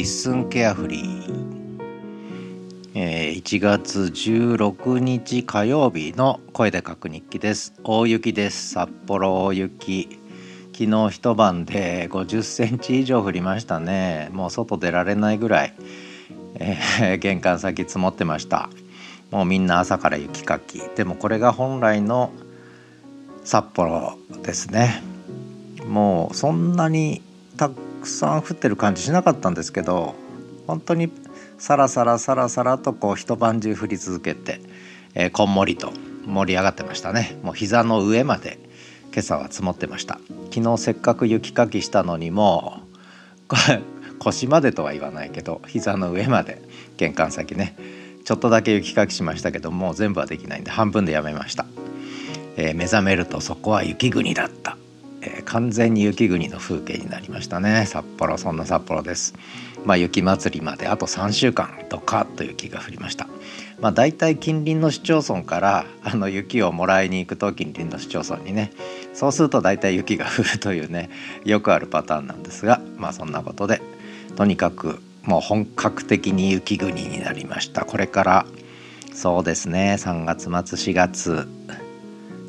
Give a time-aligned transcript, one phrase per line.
[0.00, 1.78] リッスンケアフリー、
[2.94, 7.74] えー、1月16日火曜日の声で書く日記です。
[7.84, 8.70] 大雪です。
[8.70, 10.08] 札幌大雪。
[10.72, 14.30] 昨日一晩で50センチ以上降りましたね。
[14.32, 15.74] もう外出られないぐらい、
[16.54, 18.70] えー、玄関先積もってました。
[19.30, 20.80] もうみんな朝から雪かき。
[20.96, 22.32] でもこれが本来の
[23.44, 25.02] 札幌ですね。
[25.86, 27.20] もうそんなに
[27.58, 30.14] たくさん降ってる感じしなかったんですけど
[30.66, 31.12] 本当に
[31.58, 34.60] さらさらさらさらとこう一晩中降り続けて、
[35.14, 35.92] えー、こんもりと
[36.26, 37.38] 盛り上がってましたね。
[37.42, 38.58] もう膝の上まで
[39.12, 40.20] 今朝は積もってました。
[40.52, 42.80] 昨日せっかく雪かきしたのにも
[44.18, 46.62] 腰までとは言わないけど膝の上まで
[46.96, 47.76] 玄関先ね
[48.24, 51.66] ちょっとだけ雪かきしましたけどもう全部はできないんで半分でやめました、
[52.56, 54.76] えー、目覚めるとそこは雪国だった。
[55.40, 57.86] えー、完全に雪国の風景になりましたね。
[57.86, 59.34] 札幌そんな札幌です。
[59.84, 63.26] まあ雪祭りまであと3週間ドカッと雪が降りました。
[63.80, 68.72] まあ大体近隣の市町村からあの雪をもらいに行くと近隣の市町村にね。
[69.14, 71.10] そうすると大体雪が降るというね
[71.44, 73.80] よくあるパターンなんですがまあそんなことで
[74.36, 77.84] とにかくもう本格的に雪国になりました。
[77.84, 78.46] これから
[79.14, 81.48] そうですね3月末4月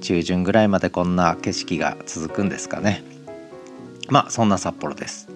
[0.00, 3.02] 中旬ぐらいまでこんな景色が続くんですかね。
[4.08, 5.28] まあそんな札幌です。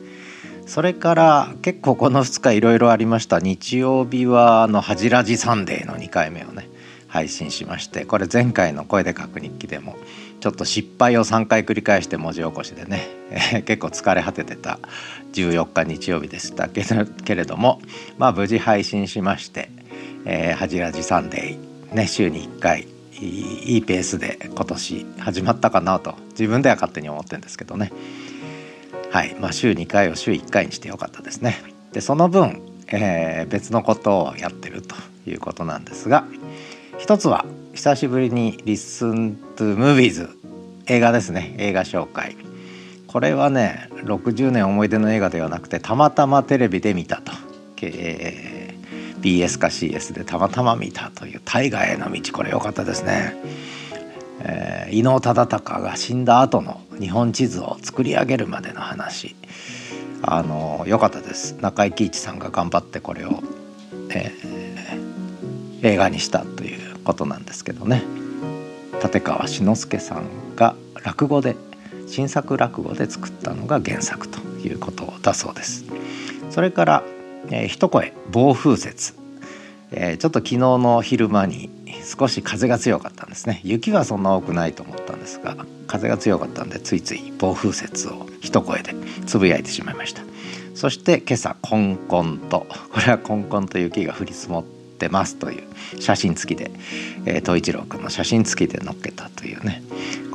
[0.66, 3.38] それから結構この2日いろいろありました。
[3.38, 6.68] 日曜日はあの「はじらじサンデー」の2回目をね
[7.14, 9.96] 配信しましてこれ前回の「声で書く日記」でも
[10.40, 14.80] ちょっと失敗を3回繰り返して文字起こしでね、えー、結構疲れ果ててた
[15.32, 17.80] 14日日曜日でしたけれども
[18.18, 19.70] まあ無事配信しまして
[20.26, 22.88] 「えー、はじらじサンデー」ね週に1回
[23.26, 27.92] いいペースで今年始まったかなと自分では勝手に思ってるんですけどね。
[29.10, 29.36] はい。
[29.40, 31.62] まあ週2回を週1回にしてよかったですね。
[31.92, 36.24] でその分、えー、別のことをやってるということなんですが
[36.98, 40.28] 一つは久しぶりに「Listen to Movies」
[40.86, 41.54] 映画ですね。
[41.58, 42.36] 映画紹介。
[43.06, 47.32] これはね60年思い出の映画ではなくてたまたまテレビで見たと、
[47.82, 48.53] え
[49.24, 52.20] BS か CS でたまたま見たという大河への道。
[52.34, 53.34] これ良かったですね、
[54.40, 59.34] えー、伊能忠敬が死んだ後の日本地図を作り上げるまでの話。
[60.20, 61.54] あの良かったです。
[61.62, 63.42] 中井貴一さんが頑張ってこれを、
[64.10, 68.02] えー、映画にしたということなんですけどね。
[69.02, 71.56] 立川志の輔さんが落語で
[72.06, 75.86] 新作落語で作ったのが原作ということだそうです。
[76.50, 77.02] それから
[77.50, 79.14] えー、一声暴風雪、
[79.90, 81.70] えー、ちょっと昨日の昼間に
[82.04, 83.60] 少し風が強かったんですね。
[83.64, 85.56] 雪はそんな多くないと思ったんですが
[85.86, 88.94] 風が強かったんでついつい暴風雪を一声で
[89.26, 90.22] つぶやいてしまいました。
[90.74, 94.64] そして今朝コンコンとこれはコンコンと雪が降り積もっ
[94.98, 95.62] てますという
[96.00, 96.72] 写真付きで、
[97.26, 99.82] えー、東一郎君の写真付きで載っけたというね。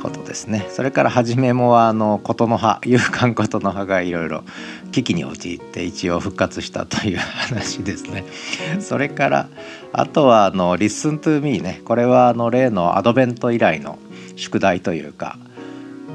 [0.00, 0.66] ことですね。
[0.70, 4.42] それから初めもあの琴の葉 勇敢琴の葉がいろいろ
[4.90, 8.24] 危機に陥って一応復活したという話ですね。
[8.80, 9.48] それから
[9.92, 13.98] あとはあの「Listen to Me ね」これはあの例のアドベント以来の
[14.36, 15.36] 宿題というか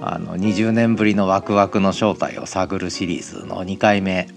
[0.01, 4.27] あの20年ぶりのワクワクの正体を探るシリーズの2回目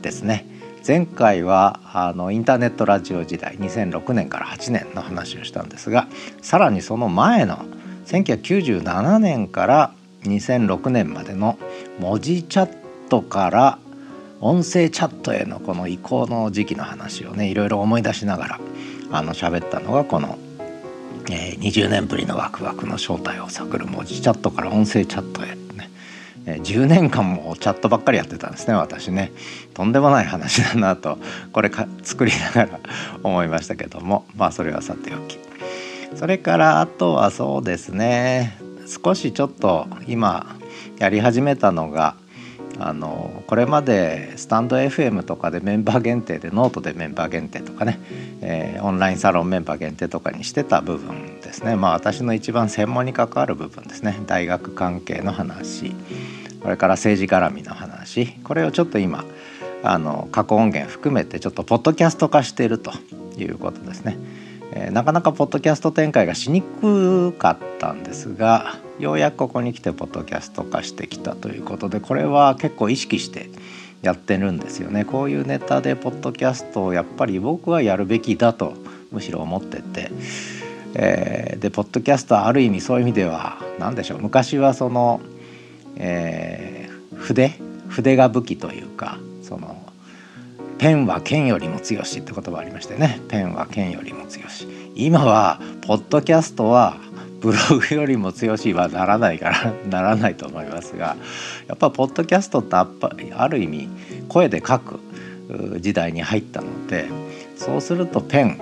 [0.00, 0.46] ですね。
[0.86, 6.08] 前回はあのインターネットラジオ時代2006年から8年の話をしたんですが
[6.40, 7.64] さらにその前の
[8.06, 9.92] 「1997年から
[10.24, 11.58] 2006年までの
[11.98, 12.76] 文字チャッ
[13.08, 13.78] トから
[14.40, 18.60] 音声チャットへのこの移行の時期の話をねいろいろ思い出しながら
[19.12, 20.38] あの喋ったのがこの、
[21.30, 25.90] えー、20年ぶりのワクワクの正体を探る文字チャットから音声チャットへね、
[26.46, 29.32] えー、10年間もチャットばっかりやってたんですね私ね
[29.74, 31.18] とんでもない話だなと
[31.52, 32.80] これか作りながら
[33.22, 35.41] 思いましたけどもまあそれはさておき。
[36.14, 38.58] それからあとはそうですね。
[38.86, 40.56] 少しちょっと今
[40.98, 42.14] やり始めたのが
[42.78, 47.98] あのこれまでスタンド FM とかでメンバー限定でノートでメンバー限定とかね、
[48.40, 51.76] えー、オンラインサロンメンバー限定とかにしてた部分ですね。
[51.76, 54.18] まあ私の一番専門に関わる部分ですね。
[54.26, 55.94] 大学関係の話。
[56.62, 58.32] これから政治絡みの話。
[58.44, 59.24] これをちょっと今
[59.82, 62.92] あの過去音源含めてちょっとポッドキャスト化していると
[63.36, 64.16] いうことですね。
[64.74, 73.50] え、なかなかポッドキャスト展開がしにくかったんですがようやくここに来てポッドキャスト化してきたということでこれは結構意識して
[74.00, 75.04] やってるんですよね。
[75.04, 78.74] こういうネタでポッドキャストをやっぱり僕はやるべきだと
[79.12, 80.10] むしろ思ってて、
[80.94, 84.20] えー、でポッドキャストはある意味そういう意味では何でしょう。
[84.20, 85.20] 昔はその、
[85.96, 87.58] えー、筆
[87.88, 89.81] 筆が武器というかその
[90.78, 96.96] ペンは剣よりも強しって言葉ありましてねペンは剣よりも強し今はポッドキャストは
[97.40, 97.58] ブロ
[97.88, 101.16] グよりも強しはならないから ならないと思いますが
[101.66, 102.76] やっぱポッドキャストって
[103.34, 103.88] ある意味
[104.28, 105.00] 声で書く
[105.80, 107.08] 時代に入ったので
[107.56, 108.60] そうするとペン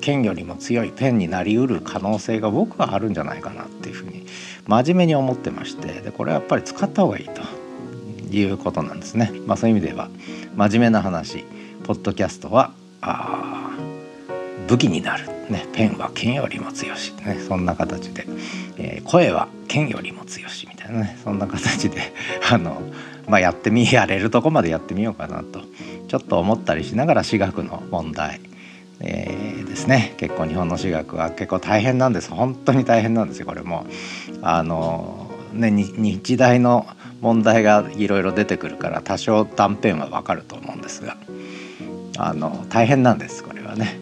[0.00, 4.26] 剣よりも強いペンになりうる可能性が僕はあるんじゃないかなっていうふうに
[4.66, 7.42] 真面目に思ってましてでこれはやっぱり使った方がいいと
[8.34, 9.32] いうことなんですね。
[9.46, 10.08] まあ、そういう意味では
[10.56, 11.44] 真面目な話
[11.84, 13.70] ポッドキャストはあ
[14.68, 18.26] 武器になる、ね、ペンは剣よりも強し、ね、そんな形で、
[18.76, 20.66] えー、声は剣よりも強し。
[20.68, 22.12] みたいなねそんな形で
[22.50, 22.80] あの、
[23.28, 25.62] まあ、やってみやれるとこまでやってみようかなと。
[26.08, 28.40] ちょっと思ったりしながら私学の問題
[29.00, 30.14] えー、ですね。
[30.18, 32.30] 結構日本の私学は結構大変なんです。
[32.30, 33.86] 本当に大変なんですよこれも。
[34.42, 36.86] あのね日大の
[37.20, 41.16] 問題がいろいろ出てくるから多少断片はわかると思うんですが
[42.18, 43.98] あの大変なんですこれはね。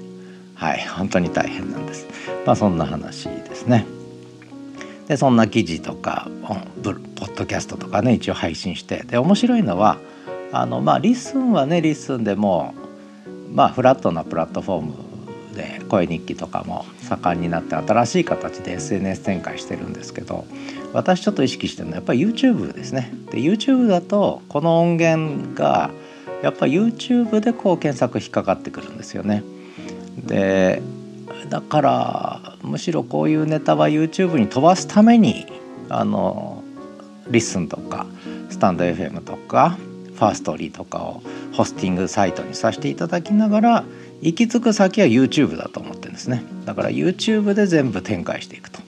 [0.54, 2.06] はい本当に大変なんです。
[2.44, 3.86] まあそんな話ですね。
[5.06, 9.04] でそんな記事とかポッドキャストとかね一応配信して。
[9.04, 9.98] で面白いのは
[10.50, 12.74] あのまあ LISTEN はね LISTEN でも
[13.52, 14.94] まあフラットなプラットフォーム
[15.58, 20.46] で声日記とかも盛んになって新しい形で SNS 展開してるんですけど
[20.92, 23.12] 私ちょっと意識してるのはやっぱり YouTube ですね。
[23.30, 25.90] で YouTube だとこの音源が
[26.42, 29.42] やっぱり YouTube でこう検索引っかかってくるんですよね。
[30.16, 30.80] で
[31.50, 35.46] だからむしろこういうネタは YouTube に飛ばすために
[35.88, 36.62] あの
[37.28, 38.06] リッスンとか
[38.48, 39.76] スタンド FM とか
[40.18, 41.22] ファーストリーとかを
[41.52, 43.84] ホスティングサイトにさせていただきながら
[44.20, 46.42] 行き着く先は YouTube だと思ってるんですね。
[46.64, 48.80] だから YouTube で全部展開していくと。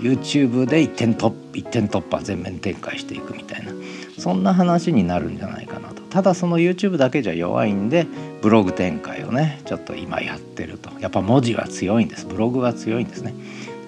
[0.00, 3.72] YouTube で一点突一点突破全面展開していくみたいな。
[4.18, 6.02] そんな話になるんじゃないかなと。
[6.02, 8.08] ただその YouTube だけじゃ弱いんで
[8.42, 10.90] ブログ展開をねちょっと今やってると。
[10.98, 12.26] やっぱ文字は強いんです。
[12.26, 13.32] ブログは強いんですね。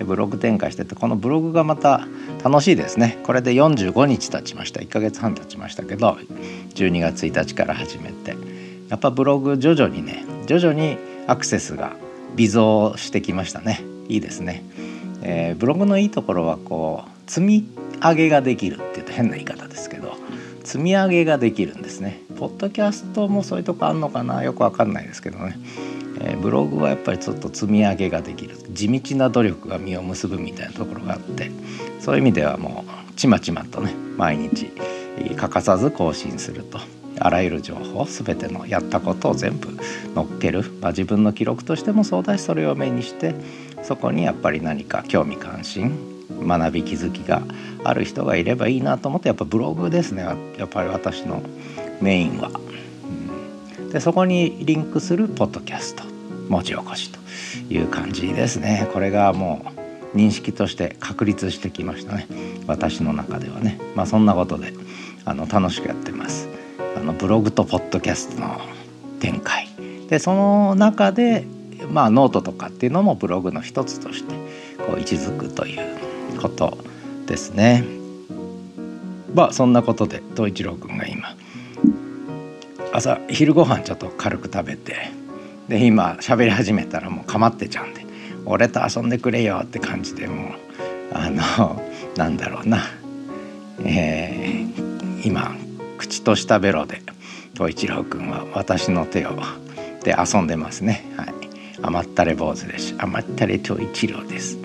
[0.05, 2.07] ブログ展開しててこのブログがまた
[2.43, 3.19] 楽しいですね。
[3.25, 4.81] これで45日経ちました。
[4.81, 6.19] 1ヶ月半経ちましたけど
[6.75, 8.37] 12月1日から始めて。
[8.89, 10.99] やっぱブログ徐々にね徐々に
[11.29, 11.95] アクセスが
[12.35, 13.81] 微増してきましたね。
[14.09, 14.65] いいですね、
[15.23, 17.69] えー、ブログのいいところはこう積み
[18.03, 20.17] 上げができるっていうと変な言い方ですけど
[20.65, 22.21] 積み上げができるんですね。
[22.37, 24.43] ポッドキャストもそういうとこあんのかな？
[24.43, 25.57] よくわかんないですけどね。
[26.21, 28.57] え、ブログはやっぱりちょっと積み上げができる。
[28.71, 31.51] 地道な努力が実を結ぶみたいなところがあって。
[32.01, 34.73] そういう意味ではもうちまちまとね毎日
[35.37, 36.79] 欠かさず更新すると。
[37.19, 39.69] あらゆる情報全てのやったことを全部
[40.15, 43.35] 載っける、まあ、自分の記録としてもそうだしそれを目にして
[43.83, 45.93] そこにやっぱり何か興味関心
[46.31, 47.43] 学び気づきが
[47.85, 50.23] ある人がいればいいなと思ってやっぱブログですね。
[50.23, 50.35] や
[50.65, 51.43] っぱり私の
[52.01, 52.51] メインは。
[53.93, 56.10] でそこにリンクするポッドキャスト。
[56.51, 57.19] 文字起こしと
[57.73, 58.89] いう感じですね。
[58.93, 59.65] これがも
[60.13, 62.27] う認識として確立してきましたね。
[62.67, 63.79] 私の中ではね。
[63.95, 64.75] まあそんなことで
[65.25, 66.49] あの楽しくやってます。
[66.97, 68.61] あのブログとポッドキャストの
[69.21, 69.69] 展開。
[70.09, 71.47] でその中で
[71.93, 74.35] まあノートとかっていうのもブログの一つとして
[74.85, 76.79] こう位置づくということ
[77.27, 77.85] ですね。
[79.35, 81.37] まあそんなことで東一郎君が今
[82.93, 85.13] 朝昼ご飯ちょっと軽く食べて
[85.71, 88.05] で今喋り始めたらもうかまってちゃうんで
[88.45, 90.53] 「俺と遊んでくれよ」って感じでもう
[91.13, 91.81] あの
[92.17, 92.83] なんだろうな、
[93.85, 95.55] えー、今
[95.97, 97.01] 口としたベロで
[97.55, 99.39] 東一郎君は私の手を
[100.03, 101.05] で遊んでますね。
[101.17, 101.35] はい、
[101.83, 102.95] 甘ったれ坊主です。
[102.99, 104.59] 甘ったれ東一郎です、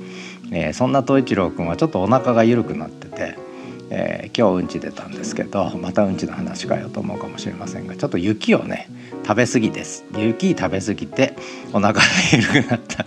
[0.52, 3.38] えー、そんな東一郎君はちょっとお腹が緩くなってて
[3.90, 8.90] えー、今日うんち出たんですけどまたうんちの話かよと思うかもしれませんがちょっと雪をね
[9.24, 10.06] 食べ過ぎです。
[10.18, 11.36] 雪食べ過ぎて
[11.74, 12.02] お腹が
[12.32, 13.06] 緩くなった。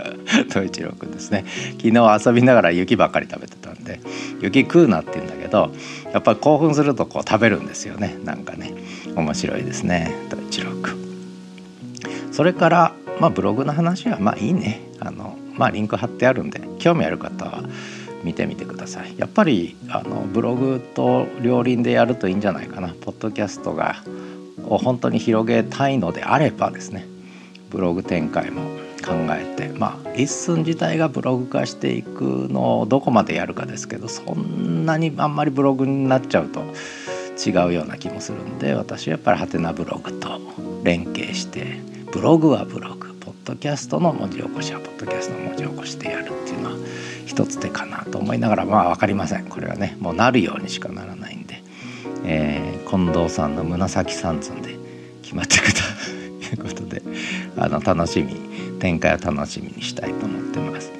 [0.48, 1.44] 東一郎くんですね。
[1.78, 4.00] 昨日遊びながら雪ばっかり食べてたんで
[4.40, 5.72] 雪食うなって言うんだけど
[6.12, 8.18] やっぱり興奮するとこう食べるんですよね。
[8.24, 8.74] なんかね
[9.14, 10.14] 面白いですね。
[10.28, 14.82] 東一郎くんそれからまあブログの話はまあいいね。
[15.00, 17.62] あのまあリンク貼ってあるんで興味ある方は
[18.24, 19.18] 見てみてください。
[19.18, 22.94] やっぱりあのブログと両輪でやるといいんじゃないかな。
[23.00, 23.96] ポッドキャストが
[24.66, 27.06] を本当に広げたいのであればですね。
[27.70, 28.62] ブログ展開も
[29.04, 36.62] 考えてまあ LISTEN 自体がブログ化していくのをどこまでやるかですけどそんなにあんまりブログになっちゃうと
[37.38, 40.40] 違うような気もするんで私はやっぱりはてなブログと
[40.82, 41.80] 連携して
[42.12, 43.07] ブログはブログ。
[43.48, 46.76] ドキャストの文字起こしはポッドキャストの文字起こしでやるっていうのは
[47.24, 49.46] 一つ手かなと思いながらまあ分かりません。
[49.46, 51.62] これはねもうなるようにしかならないんで、
[52.24, 54.76] えー、近藤さんの紫三寸で
[55.22, 57.02] 決まっていくということで
[57.56, 58.34] あの楽しみ
[58.80, 60.92] 展開を楽しみにしたいと思ってます。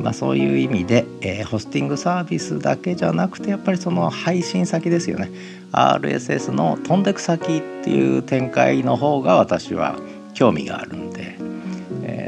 [0.00, 5.30] まあ、そういう意味で、えー、ホスティングサービスだけじゃなくてやっぱりその配信先ですよね。
[5.72, 9.96] RSS の飛んでく先っていう展開の方が私は
[10.34, 11.01] 興味があるん、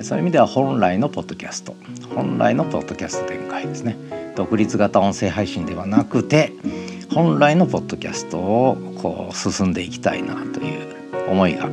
[0.05, 1.75] そういう意味では本来のポッドキャスト。
[2.15, 3.97] 本来のポッドキャスト展開ですね。
[4.37, 6.53] 独立型音声配信ではなくて
[7.11, 11.71] 本来のポッドキャストをこう進んでいきたいなという思いが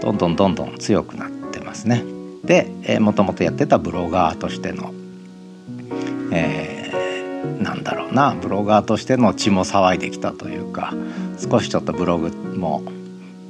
[0.00, 2.02] どんどんどんどん強くなってますね。
[2.42, 4.94] で、えー、もともとやってたブロガーとしての
[6.32, 10.94] えー、なんだろうなブロガーとしての血も騒いできたというか
[11.38, 12.82] 少しちょっとブログも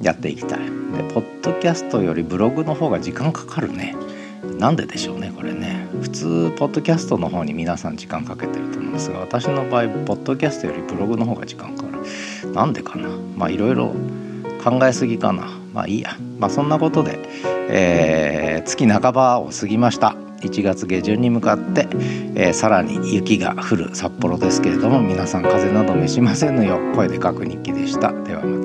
[0.01, 0.59] やっていきたい。
[0.59, 0.67] で
[1.13, 3.95] ポッドキャストよりブログの方が時間かかるね。
[4.57, 5.87] なんででしょうねこれね。
[6.01, 12.51] 普通ポッドキャストの方に皆さん時間かけてると思うんですが私の場合ポッドキャストよりブログの方が時間かかる。
[12.51, 13.09] なんでかな。
[13.35, 13.93] まあいろいろ
[14.63, 15.47] 考えすぎかな。
[15.73, 16.17] まあいいや。
[16.39, 17.19] まあそんなことで、
[17.69, 20.15] えー、月半ばを過ぎました。
[20.41, 21.87] 1月下旬に向かって、
[22.35, 28.11] えー、さらに雪が降る札幌ですけれども皆さん風邪など召しませぬよ声で書く日記でした。
[28.23, 28.64] ではま